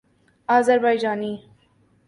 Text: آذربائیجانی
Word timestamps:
آذربائیجانی 0.49 1.43